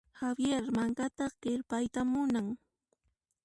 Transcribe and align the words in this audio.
Javier 0.19 0.63
mankata 0.75 1.25
kirpayta 1.41 2.01
munan. 2.11 2.47